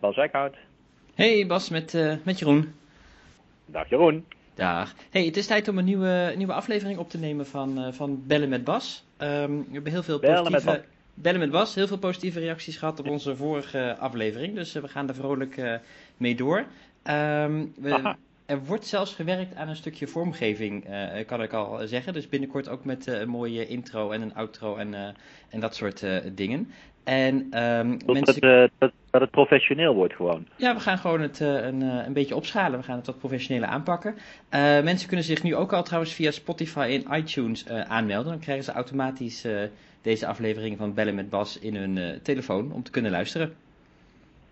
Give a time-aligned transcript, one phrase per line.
[0.00, 0.54] met Bas Eckhout.
[1.14, 2.74] Hey Bas, met, uh, met Jeroen.
[3.66, 4.24] Dag Jeroen.
[4.54, 4.94] Dag.
[5.10, 8.22] Hey, het is tijd om een nieuwe, nieuwe aflevering op te nemen van, uh, van
[8.26, 9.04] Bellen met Bas.
[9.18, 10.70] Um, we hebben heel veel Bellen positieve...
[10.70, 10.84] met.
[11.14, 11.74] Bellen met Bas.
[11.74, 14.54] Heel veel positieve reacties gehad op onze vorige aflevering.
[14.54, 15.80] Dus uh, we gaan er vrolijk
[16.16, 16.58] mee door.
[17.04, 18.14] Um, we,
[18.46, 20.86] er wordt zelfs gewerkt aan een stukje vormgeving,
[21.26, 22.12] kan ik al zeggen.
[22.12, 24.94] Dus binnenkort ook met een mooie intro en een outro en,
[25.48, 26.70] en dat soort dingen.
[27.04, 28.48] En, um, dat, mensen...
[28.48, 30.46] het, dat, dat, het professioneel wordt gewoon.
[30.56, 32.78] Ja, we gaan gewoon het een, een beetje opschalen.
[32.78, 34.14] We gaan het wat professioneler aanpakken.
[34.84, 38.32] Mensen kunnen zich nu ook al trouwens via Spotify en iTunes aanmelden.
[38.32, 39.46] Dan krijgen ze automatisch
[40.02, 43.54] deze aflevering van Bellen met Bas in hun telefoon om te kunnen luisteren.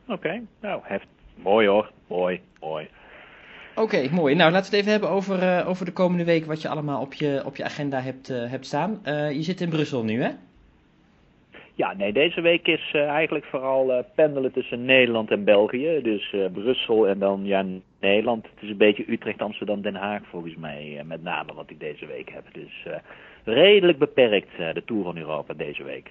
[0.04, 0.42] Oké, okay.
[0.60, 1.06] nou, heft.
[1.34, 1.90] mooi hoor.
[2.06, 2.88] Mooi, mooi.
[3.76, 4.34] Oké, okay, mooi.
[4.34, 7.14] Nou, laten we het even hebben over, over de komende week wat je allemaal op
[7.14, 9.00] je, op je agenda hebt, hebt staan.
[9.32, 10.30] je zit in Brussel nu, hè?
[11.74, 16.00] Ja, nee, deze week is eigenlijk vooral pendelen tussen Nederland en België.
[16.02, 17.64] Dus Brussel en dan ja,
[18.00, 18.44] Nederland.
[18.44, 22.06] Het is een beetje Utrecht, Amsterdam, Den Haag volgens mij met name wat ik deze
[22.06, 22.44] week heb.
[22.52, 22.86] Dus
[23.44, 26.10] redelijk beperkt de Tour van Europa deze week.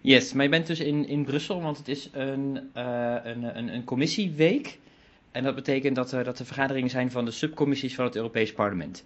[0.00, 3.84] Yes, maar je bent dus in, in Brussel, want het is een, een, een, een
[3.84, 4.78] commissieweek.
[5.32, 8.52] En dat betekent dat er, dat er vergaderingen zijn van de subcommissies van het Europees
[8.52, 9.04] Parlement.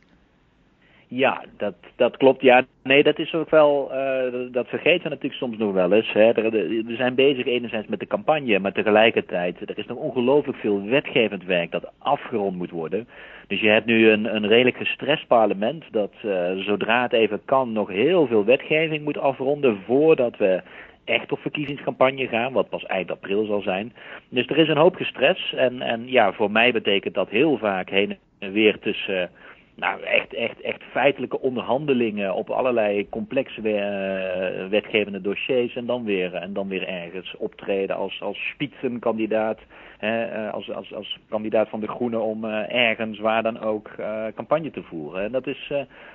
[1.08, 2.42] Ja, dat, dat klopt.
[2.42, 6.12] Ja, nee, dat is ook wel, uh, dat vergeten we natuurlijk soms nog wel eens.
[6.12, 6.32] Hè.
[6.32, 11.44] We zijn bezig enerzijds met de campagne, maar tegelijkertijd, er is nog ongelooflijk veel wetgevend
[11.44, 13.08] werk dat afgerond moet worden.
[13.46, 17.72] Dus je hebt nu een, een redelijk gestrest parlement dat uh, zodra het even kan
[17.72, 20.62] nog heel veel wetgeving moet afronden voordat we
[21.06, 23.92] echt op verkiezingscampagne gaan, wat pas eind april zal zijn.
[24.28, 27.90] Dus er is een hoop gestres en, en ja, voor mij betekent dat heel vaak
[27.90, 29.20] heen en weer tussen...
[29.20, 29.26] Uh,
[29.74, 36.34] nou, echt, echt, echt feitelijke onderhandelingen op allerlei complexe uh, wetgevende dossiers en dan weer,
[36.34, 39.58] en dan weer ergens optreden als, als spitsenkandidaat,
[39.98, 43.90] hè, als, als, als kandidaat van de Groenen om ergens waar dan ook
[44.34, 45.24] campagne te voeren.
[45.24, 45.72] En dat, is,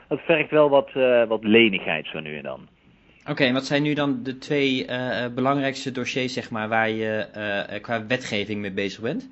[0.07, 0.89] dat vergt wel wat,
[1.27, 2.67] wat lenigheid zo nu en dan.
[3.29, 4.85] Oké, en wat zijn nu dan de twee
[5.35, 7.27] belangrijkste dossiers zeg maar, waar je
[7.81, 9.29] qua wetgeving mee bezig bent?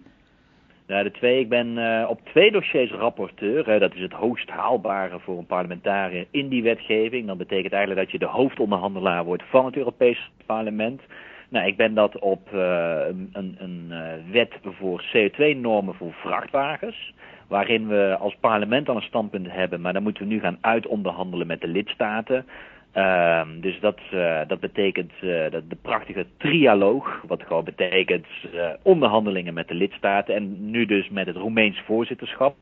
[0.87, 1.77] Nou, de twee, ik ben
[2.09, 3.79] op twee dossiers rapporteur.
[3.79, 7.27] Dat is het hoogst haalbare voor een parlementariër in die wetgeving.
[7.27, 11.01] Dat betekent eigenlijk dat je de hoofdonderhandelaar wordt van het Europees Parlement.
[11.49, 13.93] Nou, ik ben dat op een, een
[14.31, 17.13] wet voor CO2-normen voor vrachtwagens.
[17.47, 21.47] Waarin we als parlement al een standpunt hebben, maar dan moeten we nu gaan uitonderhandelen
[21.47, 22.45] met de lidstaten.
[22.95, 28.25] Uh, dus dat, uh, dat betekent uh, dat de prachtige trialoog, wat gewoon betekent
[28.81, 32.55] onderhandelingen met de lidstaten en nu dus met het Roemeens voorzitterschap.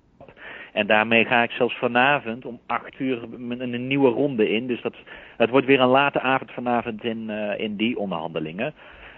[0.74, 4.68] En daarmee ga ik zelfs vanavond om acht uur een nieuwe ronde in.
[4.68, 4.94] Dus dat,
[5.38, 8.74] het wordt weer een late avond vanavond in, in die onderhandelingen.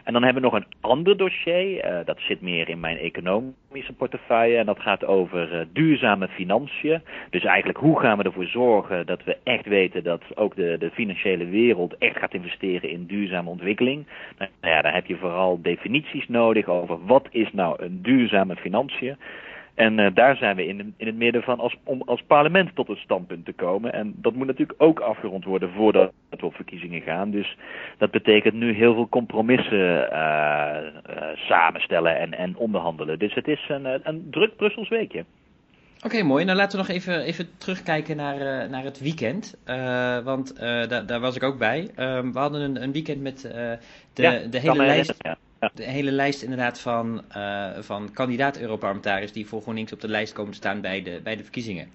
[0.10, 3.94] En dan hebben we nog een ander dossier, uh, dat zit meer in mijn economische
[3.98, 7.02] portefeuille en dat gaat over uh, duurzame financiën.
[7.30, 10.90] Dus eigenlijk hoe gaan we ervoor zorgen dat we echt weten dat ook de, de
[10.92, 14.06] financiële wereld echt gaat investeren in duurzame ontwikkeling.
[14.38, 19.18] Nou ja, daar heb je vooral definities nodig over wat is nou een duurzame financiën.
[19.80, 22.90] En uh, daar zijn we in, in het midden van als, om als parlement tot
[22.90, 23.94] een standpunt te komen.
[23.94, 27.32] En dat moet natuurlijk ook afgerond worden voordat we op verkiezingen gaan.
[27.32, 27.58] Dus
[27.98, 30.78] dat betekent nu heel veel compromissen uh,
[31.10, 33.20] uh, samenstellen en, en onderhandelen.
[33.20, 35.26] Dus het is een, een druk Brussels weekje.
[35.98, 36.46] Oké, okay, mooi.
[36.46, 39.58] Nou laten we nog even, even terugkijken naar, naar het weekend.
[40.24, 40.56] want
[40.90, 41.90] da daar was ik ook bij.
[41.96, 43.78] we hadden een, een weekend met de,
[44.14, 45.16] ja, de hele lijst.
[45.18, 45.38] Ja.
[45.60, 50.52] De hele lijst inderdaad van, uh, van kandidaat-Europarlementariërs die voor GroenLinks op de lijst komen
[50.52, 51.88] te staan bij de, bij de verkiezingen.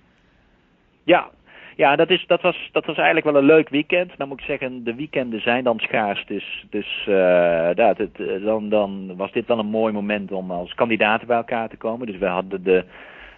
[1.05, 1.31] Ja,
[1.77, 4.13] ja dat, is, dat, was, dat was eigenlijk wel een leuk weekend.
[4.17, 6.27] Dan moet ik zeggen, de weekenden zijn dan schaars.
[6.27, 8.09] Dus, dus uh, het,
[8.45, 12.07] dan, dan was dit wel een mooi moment om als kandidaten bij elkaar te komen.
[12.07, 12.85] Dus we hadden de,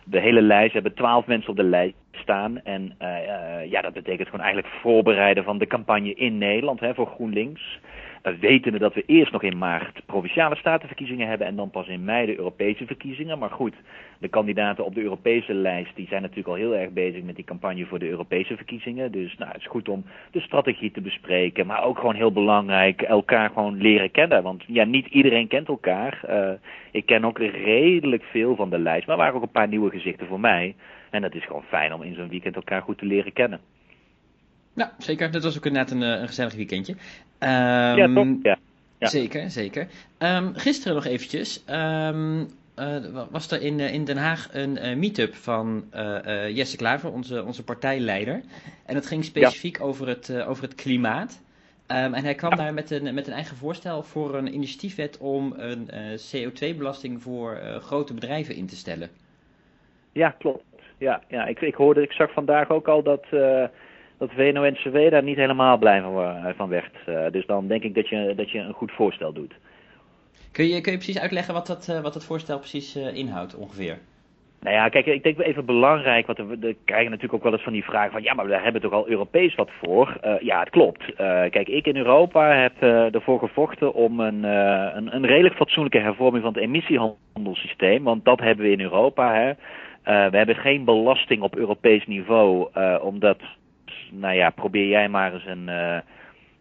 [0.05, 2.61] de hele lijst, we hebben twaalf mensen op de lijst staan.
[2.65, 2.97] En
[3.69, 7.79] ja, dat betekent gewoon eigenlijk voorbereiden van de campagne in Nederland hè, voor GroenLinks.
[8.27, 12.05] Uh, wetende dat we eerst nog in maart provinciale statenverkiezingen hebben en dan pas in
[12.05, 13.39] mei de Europese verkiezingen.
[13.39, 13.75] Maar goed,
[14.19, 17.45] de kandidaten op de Europese lijst die zijn natuurlijk al heel erg bezig met die
[17.45, 19.13] campagne voor de Europese verkiezingen.
[19.13, 23.03] Dus nou, het is goed om de strategie te bespreken, maar ook gewoon heel belangrijk
[23.03, 24.43] elkaar gewoon leren kennen.
[24.43, 26.21] Want ja, niet iedereen kent elkaar.
[26.31, 26.51] Uh,
[26.91, 29.91] ik ken ook redelijk veel van de lijst, maar er waren ook een paar nieuwe
[29.91, 30.75] gezichten voor mij.
[31.11, 33.61] En dat is gewoon fijn om in zo'n weekend elkaar goed te leren kennen.
[34.77, 35.31] Ja, zeker.
[35.31, 36.93] Dat was ook inderdaad een, een gezellig weekendje.
[36.93, 36.99] Um,
[37.97, 38.27] ja, toch?
[38.43, 38.59] Ja.
[38.99, 39.07] ja.
[39.07, 39.87] Zeker, zeker.
[40.19, 42.97] Um, gisteren nog eventjes um, uh,
[43.31, 45.85] was er in, uh, in Den Haag een uh, meet-up van
[46.53, 48.43] Jesse Klaver, onze, onze partijleider.
[48.87, 49.85] En het ging specifiek ja.
[49.85, 51.43] over, het, over het klimaat.
[51.87, 55.55] Ehm, en hij kwam daar met een, met een eigen voorstel voor een initiatiefwet om
[55.57, 59.09] een CO2-belasting voor grote bedrijven in te stellen.
[60.13, 60.65] Ja, klopt.
[60.99, 63.25] Ja, ja ik, ik hoorde, ik zag vandaag ook al dat,
[64.19, 67.33] dat VNO-NCW daar niet helemaal blij van, van werd.
[67.33, 69.55] dus dan denk ik dat je, dat je een goed voorstel doet.
[70.53, 73.99] Kun je, kun je precies uitleggen wat dat, wat dat voorstel precies inhoudt ongeveer?
[74.67, 77.73] Nou ja, kijk, ik denk even belangrijk, want we krijgen natuurlijk ook wel eens van
[77.73, 80.19] die vraag van, ja, maar we hebben toch al Europees wat voor?
[80.25, 81.03] Uh, ja, het klopt.
[81.11, 81.17] Uh,
[81.51, 86.45] kijk, ik in Europa heb uh, ervoor gevochten om een, een, een, redelijk fatsoenlijke hervorming
[86.45, 89.35] van het emissiehandelssysteem, want dat hebben we in Europa.
[89.35, 89.53] Hè.
[90.31, 92.69] we hebben geen belasting op Europees niveau,
[93.01, 93.39] omdat,
[94.13, 95.69] nou ja, probeer jij maar eens een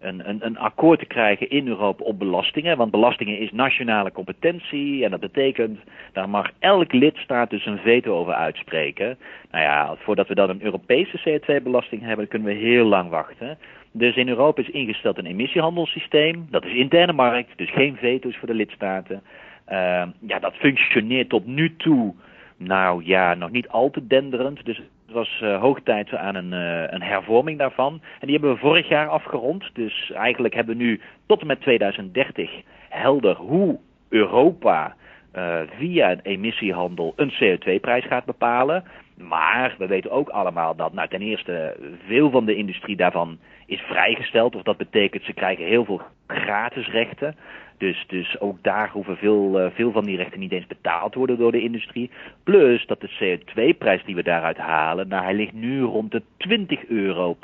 [0.06, 2.78] een, een, een akkoord te krijgen in Europa op belastingen.
[2.78, 5.04] Want belastingen is nationale competentie.
[5.04, 5.80] En dat betekent,
[6.14, 9.18] daar mag elk lidstaat dus een veto over uitspreken.
[9.52, 13.58] Nou ja, voordat we dan een Europese CO2-belasting hebben, kunnen we heel lang wachten.
[13.92, 16.48] Dus in Europa is ingesteld een emissiehandelssysteem.
[16.50, 19.24] Dat is interne markt, dus geen veto's voor de lidstaten.
[19.70, 22.14] Uh, ja, dat functioneert tot nu toe,
[22.58, 24.66] nou ja, nog niet al te denderend.
[24.66, 24.82] Dus
[25.16, 28.02] was uh, hoog tijd aan een, uh, een hervorming daarvan.
[28.20, 29.70] En die hebben we vorig jaar afgerond.
[29.74, 32.52] Dus eigenlijk hebben we nu tot en met 2030
[32.90, 33.80] helder hoe
[34.10, 34.96] Europa
[35.36, 38.84] uh, via een emissiehandel een CO2-prijs gaat bepalen.
[39.18, 41.76] Maar we weten ook allemaal dat nou, ten eerste
[42.08, 44.56] veel van de industrie daarvan is vrijgesteld.
[44.56, 47.36] Of dat betekent ze krijgen heel veel gratis rechten.
[47.78, 51.38] Dus, dus ook daar hoeven veel, uh, veel van die rechten niet eens betaald worden
[51.38, 52.12] door de industrie.
[52.44, 56.86] Plus dat de CO2-prijs die we daaruit halen, nou hij ligt nu rond de 20
[56.86, 57.38] euro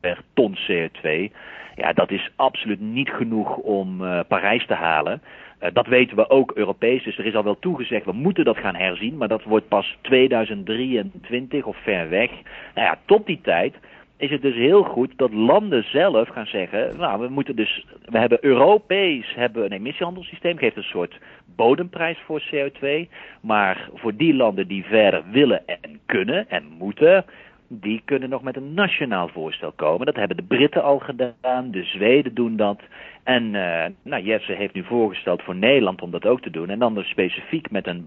[0.00, 1.32] per ton CO2.
[1.76, 5.22] Ja, dat is absoluut niet genoeg om uh, Parijs te halen.
[5.62, 8.56] Uh, dat weten we ook Europees, dus er is al wel toegezegd, we moeten dat
[8.56, 12.30] gaan herzien, maar dat wordt pas 2023 of ver weg.
[12.74, 13.74] Nou ja, tot die tijd
[14.18, 18.18] is het dus heel goed dat landen zelf gaan zeggen, nou we moeten dus, we
[18.18, 21.18] hebben Europees hebben een emissiehandelssysteem, geeft een soort
[21.56, 23.08] bodemprijs voor CO2,
[23.40, 27.24] maar voor die landen die verder willen en kunnen en moeten,
[27.68, 30.06] die kunnen nog met een nationaal voorstel komen.
[30.06, 32.80] Dat hebben de Britten al gedaan, de Zweden doen dat.
[33.22, 36.70] En uh, nou, Jesse heeft nu voorgesteld voor Nederland om dat ook te doen.
[36.70, 38.04] En dan dus specifiek met een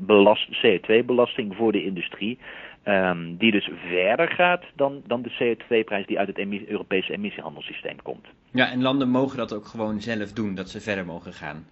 [0.66, 2.38] CO2-belasting voor de industrie.
[2.86, 8.02] Um, die dus verder gaat dan, dan de CO2-prijs die uit het emis Europese emissiehandelssysteem
[8.02, 8.28] komt.
[8.52, 11.66] Ja, en landen mogen dat ook gewoon zelf doen, dat ze verder mogen gaan.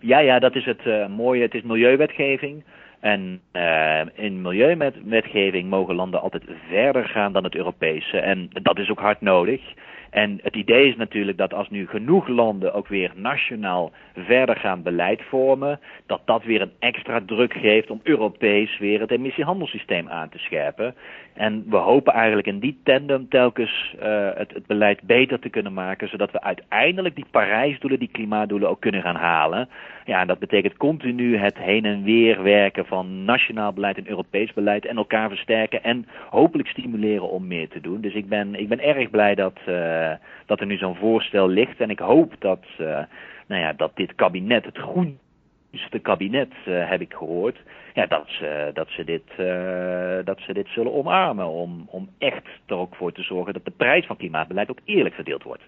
[0.00, 1.42] Ja, ja, dat is het uh, mooie.
[1.42, 2.64] Het is milieuwetgeving.
[3.00, 8.18] En uh, in milieuwetgeving mogen landen altijd verder gaan dan het Europese.
[8.18, 9.60] En dat is ook hard nodig.
[10.10, 14.82] En het idee is natuurlijk dat als nu genoeg landen ook weer nationaal verder gaan
[14.82, 20.28] beleid vormen, dat dat weer een extra druk geeft om Europees weer het emissiehandelssysteem aan
[20.28, 20.94] te scherpen.
[21.34, 25.72] En we hopen eigenlijk in die tandem telkens uh, het, het beleid beter te kunnen
[25.72, 29.68] maken, zodat we uiteindelijk die Parijsdoelen, die klimaatdoelen ook kunnen gaan halen.
[30.04, 34.86] Ja, dat betekent continu het heen en weer werken van nationaal beleid en Europees beleid
[34.86, 38.00] en elkaar versterken en hopelijk stimuleren om meer te doen.
[38.00, 40.12] Dus ik ben, ik ben erg blij dat, uh,
[40.46, 42.86] dat er nu zo'n voorstel ligt en ik hoop dat, uh,
[43.46, 47.58] nou ja, dat dit kabinet, het groenste kabinet uh, heb ik gehoord,
[47.94, 49.26] ja, dat, ze, dat, ze dit,
[50.26, 53.70] dat ze dit zullen omarmen om, om echt er ook voor te zorgen dat de
[53.70, 55.62] prijs van klimaatbeleid ook eerlijk verdeeld wordt.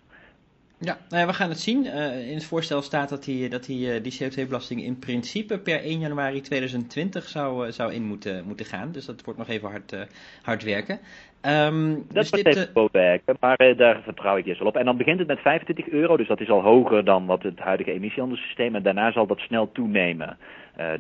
[0.79, 1.85] Ja, nou ja, we gaan het zien.
[1.85, 5.81] Uh, in het voorstel staat dat die, dat die, uh, die CO2-belasting in principe per
[5.81, 8.93] 1 januari 2020 zou, uh, zou in moeten, moeten gaan.
[8.93, 9.97] Dus dat wordt nog even hard,
[10.43, 10.99] hard werken.
[11.43, 14.77] Um, dat dus wordt dit, even werken, maar daar vertrouw ik eerst wel op.
[14.77, 17.59] En dan begint het met 25 euro, dus dat is al hoger dan wat het
[17.59, 18.75] huidige emissiehandelssysteem.
[18.75, 20.37] En daarna zal dat snel toenemen.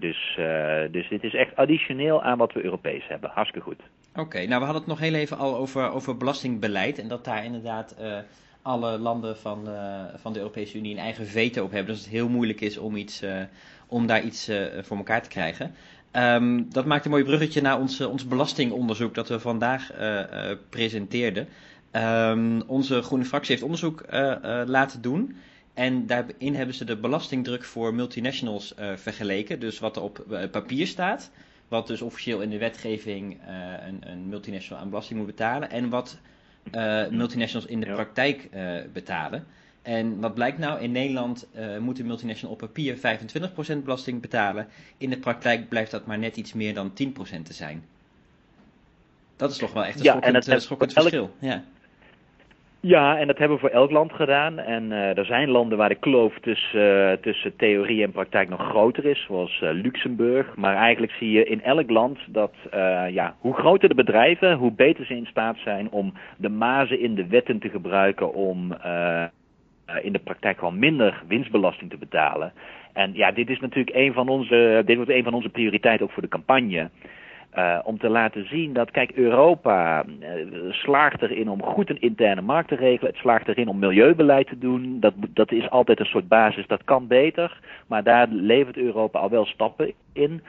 [0.00, 0.38] dus,
[0.90, 3.30] dus dit is echt additioneel aan wat we Europees hebben.
[3.34, 3.80] Hartstikke goed.
[4.14, 6.98] Oké, nou we hadden het nog heel even al over, over belastingbeleid.
[6.98, 7.96] En dat daar inderdaad
[8.66, 11.94] alle landen van, uh, van de Europese Unie een eigen veto op hebben.
[11.94, 13.42] Dus het heel moeilijk is om, iets, uh,
[13.86, 15.74] om daar iets uh, voor elkaar te krijgen.
[16.12, 19.90] Um, dat maakt een mooi bruggetje naar ons, ons belastingonderzoek dat we vandaag
[20.68, 21.48] presenteerden.
[21.92, 24.04] Um, onze groene fractie heeft onderzoek
[24.66, 25.36] laten doen.
[25.74, 29.60] En daarin hebben ze de belastingdruk voor multinationals vergeleken.
[29.60, 31.30] Dus wat er op papier staat.
[31.68, 33.38] Wat dus officieel in de wetgeving
[33.86, 35.70] een, een multinational aan belasting moet betalen.
[35.70, 36.18] En wat
[37.10, 39.46] multinationals in de praktijk uh, betalen.
[39.82, 40.80] En wat blijkt nou?
[40.80, 43.00] In Nederland uh, moet een multinational op papier 25%
[43.82, 44.68] belasting betalen.
[44.98, 46.92] In de praktijk blijft dat maar net iets meer dan 10%
[47.42, 47.84] te zijn.
[49.36, 51.34] Dat is toch wel echt een ja, schokkend, en het, schokkend verschil.
[51.38, 51.64] Ja.
[52.86, 54.58] Ja, en dat hebben we voor elk land gedaan.
[54.58, 58.68] En uh, er zijn landen waar de kloof tussen, uh, tussen theorie en praktijk nog
[58.68, 60.56] groter is, zoals uh, Luxemburg.
[60.56, 62.52] Maar eigenlijk zie je in elk land dat
[63.10, 67.14] ja, hoe groter de bedrijven, hoe beter ze in staat zijn om de mazen in
[67.14, 68.72] de wetten te gebruiken om
[70.02, 72.52] in de praktijk gewoon minder winstbelasting te betalen.
[72.92, 76.12] En ja, dit is natuurlijk een van onze, dit wordt een van onze prioriteiten ook
[76.12, 76.90] voor de campagne.
[77.58, 82.40] Uh, om te laten zien dat, kijk, Europa uh, slaagt erin om goed een interne
[82.40, 83.10] markt te regelen.
[83.10, 85.00] Het slaagt erin om milieubeleid te doen.
[85.00, 87.60] Dat, dat is altijd een soort basis, dat kan beter.
[87.86, 90.42] Maar daar levert Europa al wel stappen in.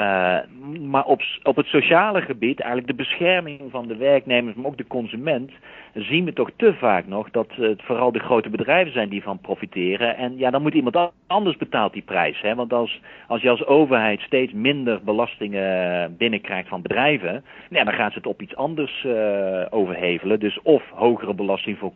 [0.00, 0.38] Uh,
[0.80, 4.86] maar op, op het sociale gebied, eigenlijk de bescherming van de werknemers, maar ook de
[4.86, 5.50] consument,
[5.94, 9.38] zien we toch te vaak nog dat het vooral de grote bedrijven zijn die van
[9.38, 10.16] profiteren.
[10.16, 12.40] En ja, dan moet iemand anders betaalt die prijs.
[12.40, 12.54] Hè?
[12.54, 17.94] Want als, als je als overheid steeds minder belastingen binnenkrijgt van bedrijven, nou ja, dan
[17.94, 20.40] gaan ze het op iets anders uh, overhevelen.
[20.40, 21.92] Dus of hogere belasting voor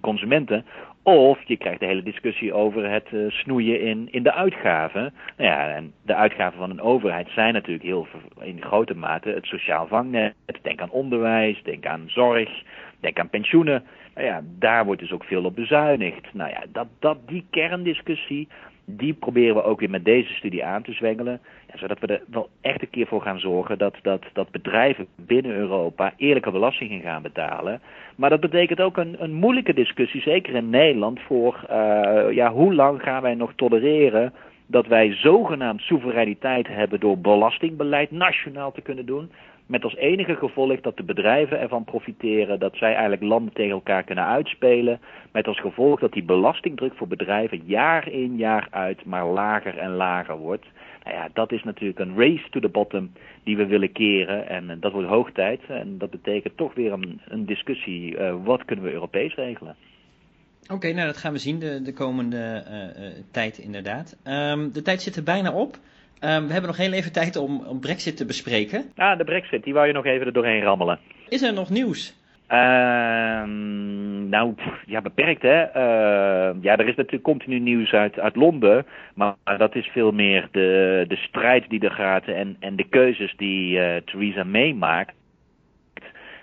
[0.00, 0.64] consumenten,
[1.02, 5.14] of je krijgt de hele discussie over het uh, snoeien in, in de uitgaven.
[5.36, 8.06] Nou ja, en de uitgaven van een overheid zijn natuurlijk heel
[8.40, 10.34] in grote mate het sociaal vangnet.
[10.62, 12.62] Denk aan onderwijs, denk aan zorg,
[13.00, 13.84] denk aan pensioenen.
[14.14, 16.34] Nou ja, daar wordt dus ook veel op bezuinigd.
[16.34, 18.48] Nou ja, dat, dat, die kerndiscussie,
[18.96, 21.40] die proberen we ook weer met deze studie aan te zwengelen.
[21.72, 25.06] Ja, zodat we er wel echt een keer voor gaan zorgen dat, dat, dat bedrijven
[25.16, 27.80] binnen Europa eerlijke belastingen gaan betalen.
[28.16, 32.74] Maar dat betekent ook een, een moeilijke discussie, zeker in Nederland, voor uh, ja, hoe
[32.74, 34.32] lang gaan wij nog tolereren
[34.66, 39.30] dat wij zogenaamd soevereiniteit hebben door belastingbeleid nationaal te kunnen doen.
[39.70, 44.02] Met als enige gevolg dat de bedrijven ervan profiteren, dat zij eigenlijk landen tegen elkaar
[44.02, 45.00] kunnen uitspelen.
[45.32, 49.90] Met als gevolg dat die belastingdruk voor bedrijven jaar in jaar uit maar lager en
[49.90, 50.66] lager wordt.
[51.04, 53.12] Nou ja, dat is natuurlijk een race to the bottom
[53.44, 54.48] die we willen keren.
[54.48, 55.60] En dat wordt hoog tijd.
[55.68, 58.16] En dat betekent toch weer een, een discussie.
[58.16, 59.76] Uh, wat kunnen we Europees regelen?
[60.72, 64.16] Oké, nou dat gaan we zien de, de komende uh, tijd inderdaad.
[64.24, 65.76] Um, de tijd zit er bijna op.
[66.24, 68.92] Um, we hebben nog heel even tijd om, om Brexit te bespreken.
[68.96, 70.98] Ah, de Brexit, die wou je nog even er doorheen rammelen.
[71.28, 72.18] Is er nog nieuws?
[72.52, 72.58] Uh,
[74.28, 74.54] nou,
[74.86, 75.62] ja, beperkt hè.
[75.62, 78.86] Uh, ja, er is natuurlijk continu nieuws uit, uit Londen.
[79.14, 83.34] Maar dat is veel meer de, de strijd die er gaat en, en de keuzes
[83.36, 85.14] die uh, Theresa May maakt.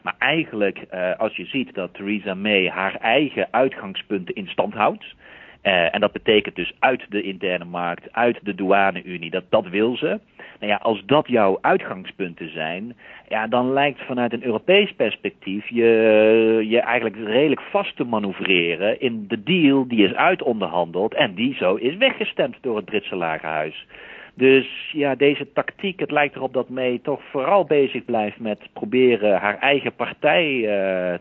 [0.02, 5.16] Maar eigenlijk, uh, als je ziet dat Theresa May haar eigen uitgangspunten in stand houdt.
[5.64, 9.98] Uh, en dat betekent dus uit de interne markt, uit de douane-unie, dat, dat wil
[9.98, 10.20] ze.
[10.60, 12.96] Nou ja, als dat jouw uitgangspunten zijn,
[13.28, 19.26] ja, dan lijkt vanuit een Europees perspectief je, je eigenlijk redelijk vast te manoeuvreren in
[19.28, 23.86] de deal die is uitonderhandeld en die zo is weggestemd door het Britse lagerhuis.
[24.34, 29.40] Dus ja, deze tactiek, het lijkt erop dat May toch vooral bezig blijft met proberen
[29.40, 30.68] haar eigen partij uh,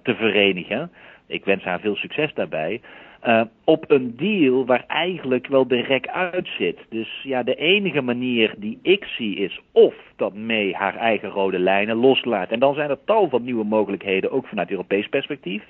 [0.02, 0.90] te verenigen.
[1.26, 2.80] Ik wens haar veel succes daarbij.
[3.24, 6.78] Uh, op een deal waar eigenlijk wel de rek uit zit.
[6.88, 11.58] Dus ja, de enige manier die ik zie is of dat May haar eigen rode
[11.58, 12.50] lijnen loslaat.
[12.50, 15.62] En dan zijn er tal van nieuwe mogelijkheden, ook vanuit Europees perspectief.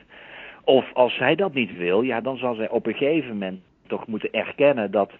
[0.64, 4.06] Of als zij dat niet wil, ja, dan zal zij op een gegeven moment toch
[4.06, 5.12] moeten erkennen dat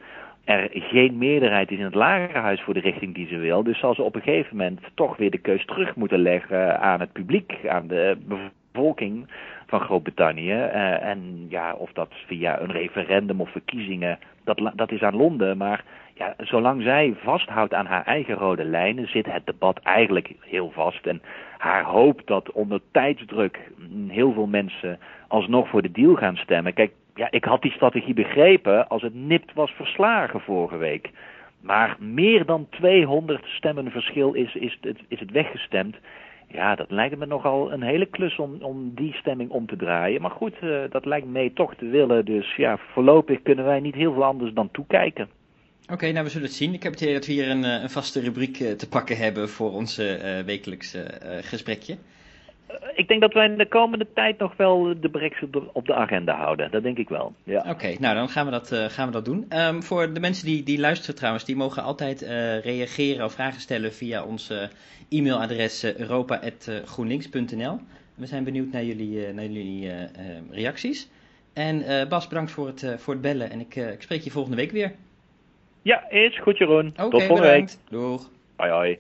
[0.45, 3.63] er geen meerderheid is in het lagerhuis voor de richting die ze wil.
[3.63, 7.01] Dus zal ze op een gegeven moment toch weer de keus terug moeten leggen aan
[7.01, 8.17] het publiek, aan de
[8.73, 9.27] bevolking
[9.67, 10.53] van Groot-Brittannië.
[10.53, 15.57] Uh, en ja, of dat via een referendum of verkiezingen, dat, dat is aan Londen.
[15.57, 20.71] Maar ja, zolang zij vasthoudt aan haar eigen rode lijnen, zit het debat eigenlijk heel
[20.71, 21.07] vast.
[21.07, 21.23] En
[21.59, 23.71] haar hoop dat onder tijdsdruk
[24.09, 26.75] heel veel mensen alsnog voor de deal gaan stemmen.
[26.75, 31.11] Kijk, ja, ik had die strategie begrepen als het nipt was verslagen vorige week.
[31.61, 35.97] Maar meer dan 200 stemmen verschil is, is, is het weggestemd.
[36.49, 40.21] Ja, dat lijkt me nogal een hele klus om, om die stemming om te draaien.
[40.21, 42.25] Maar goed, uh, dat lijkt me toch te willen.
[42.25, 45.29] Dus ja, voorlopig kunnen wij niet heel veel anders dan toekijken.
[45.93, 46.75] Oké, nou we zullen het zien.
[46.75, 49.73] Ik heb het idee dat we hier een, een vaste rubriek te pakken hebben voor
[49.99, 51.97] uh, wekelijkse gesprekje.
[52.95, 56.37] Ik denk dat wij in de komende tijd nog wel de brexit op de agenda
[56.37, 56.71] houden.
[56.71, 57.35] Dat denk ik wel.
[57.45, 57.59] Ja.
[57.59, 59.47] Oké, okay, nou dan gaan we dat, uh, gaan we dat doen.
[59.49, 62.29] Um, voor de mensen die, die luisteren trouwens, die mogen altijd uh,
[62.61, 64.63] reageren of vragen stellen via ons uh,
[65.09, 67.81] e-mailadres europa.groenlinks.nl.
[68.15, 69.91] We zijn benieuwd naar jullie, naar jullie
[70.51, 71.11] reacties.
[71.53, 74.71] En Bas, bedankt voor het, voor het bellen en ik, ik spreek je volgende week
[74.71, 74.93] weer.
[75.83, 76.87] Ja, is goed Jeroen.
[76.87, 77.79] Okay, Tot volgende bedankt.
[77.81, 78.01] week.
[78.01, 78.31] Doeg.
[78.57, 78.99] Hoi hoi.